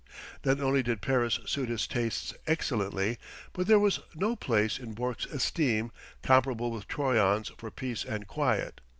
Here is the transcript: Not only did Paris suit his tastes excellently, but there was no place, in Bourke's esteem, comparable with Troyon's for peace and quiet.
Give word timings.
Not 0.43 0.59
only 0.59 0.81
did 0.81 1.01
Paris 1.03 1.37
suit 1.45 1.69
his 1.69 1.85
tastes 1.85 2.33
excellently, 2.47 3.19
but 3.53 3.67
there 3.67 3.77
was 3.77 3.99
no 4.15 4.35
place, 4.35 4.79
in 4.79 4.93
Bourke's 4.93 5.27
esteem, 5.27 5.91
comparable 6.23 6.71
with 6.71 6.87
Troyon's 6.87 7.49
for 7.59 7.69
peace 7.69 8.03
and 8.03 8.25
quiet. 8.25 8.81